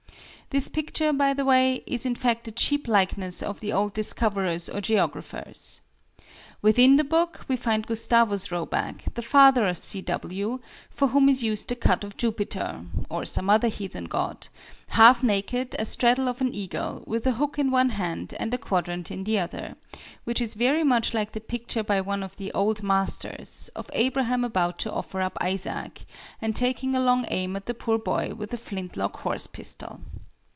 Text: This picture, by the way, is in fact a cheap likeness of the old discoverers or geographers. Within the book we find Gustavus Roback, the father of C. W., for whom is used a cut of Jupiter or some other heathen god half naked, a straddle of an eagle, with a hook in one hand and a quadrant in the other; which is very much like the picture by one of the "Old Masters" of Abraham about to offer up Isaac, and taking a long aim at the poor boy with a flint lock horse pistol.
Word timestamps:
This 0.53 0.67
picture, 0.67 1.13
by 1.13 1.33
the 1.33 1.45
way, 1.45 1.81
is 1.87 2.05
in 2.05 2.15
fact 2.15 2.45
a 2.45 2.51
cheap 2.51 2.89
likeness 2.89 3.41
of 3.41 3.61
the 3.61 3.71
old 3.71 3.93
discoverers 3.93 4.67
or 4.67 4.81
geographers. 4.81 5.79
Within 6.61 6.97
the 6.97 7.05
book 7.05 7.45
we 7.47 7.55
find 7.55 7.87
Gustavus 7.87 8.51
Roback, 8.51 9.05
the 9.13 9.21
father 9.21 9.65
of 9.65 9.81
C. 9.81 10.01
W., 10.01 10.59
for 10.89 11.07
whom 11.07 11.29
is 11.29 11.41
used 11.41 11.71
a 11.71 11.75
cut 11.77 12.03
of 12.03 12.17
Jupiter 12.17 12.83
or 13.09 13.23
some 13.23 13.49
other 13.49 13.69
heathen 13.69 14.07
god 14.07 14.49
half 14.89 15.23
naked, 15.23 15.73
a 15.79 15.85
straddle 15.85 16.27
of 16.27 16.41
an 16.41 16.53
eagle, 16.53 17.01
with 17.07 17.25
a 17.25 17.31
hook 17.39 17.57
in 17.57 17.71
one 17.71 17.91
hand 17.91 18.35
and 18.37 18.53
a 18.53 18.57
quadrant 18.57 19.09
in 19.09 19.23
the 19.23 19.39
other; 19.39 19.77
which 20.25 20.41
is 20.41 20.55
very 20.55 20.83
much 20.83 21.13
like 21.13 21.31
the 21.31 21.39
picture 21.39 21.81
by 21.81 22.01
one 22.01 22.23
of 22.23 22.35
the 22.35 22.51
"Old 22.51 22.83
Masters" 22.83 23.69
of 23.73 23.89
Abraham 23.93 24.43
about 24.43 24.79
to 24.79 24.91
offer 24.91 25.21
up 25.21 25.37
Isaac, 25.39 26.01
and 26.41 26.53
taking 26.53 26.93
a 26.93 26.99
long 26.99 27.23
aim 27.29 27.55
at 27.55 27.67
the 27.67 27.73
poor 27.73 27.97
boy 27.97 28.33
with 28.35 28.51
a 28.53 28.57
flint 28.57 28.97
lock 28.97 29.15
horse 29.21 29.47
pistol. 29.47 30.01